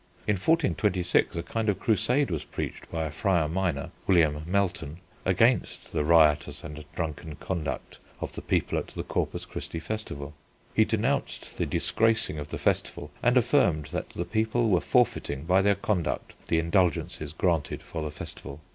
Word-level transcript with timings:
In 0.25 0.33
1426 0.33 1.35
a 1.35 1.43
kind 1.43 1.69
of 1.69 1.79
crusade 1.79 2.31
was 2.31 2.43
preached 2.43 2.89
by 2.89 3.03
a 3.05 3.11
friar 3.11 3.47
minor, 3.47 3.91
William 4.07 4.41
Melton, 4.47 4.97
against 5.25 5.91
the 5.91 6.03
riotous 6.03 6.63
and 6.63 6.83
drunken 6.95 7.35
conduct 7.35 7.99
of 8.19 8.33
the 8.33 8.41
people 8.41 8.79
at 8.79 8.87
the 8.87 9.03
Corpus 9.03 9.45
Christi 9.45 9.77
festival. 9.79 10.33
He 10.73 10.85
denounced 10.85 11.59
the 11.59 11.67
disgracing 11.67 12.39
of 12.39 12.47
the 12.47 12.57
festival 12.57 13.11
and 13.21 13.37
affirmed 13.37 13.89
that 13.91 14.09
the 14.09 14.25
people 14.25 14.69
were 14.69 14.81
forfeiting 14.81 15.43
by 15.43 15.61
their 15.61 15.75
conduct 15.75 16.33
the 16.47 16.57
indulgences 16.57 17.31
granted 17.31 17.83
for 17.83 18.01
the 18.01 18.09
festival. 18.09 18.59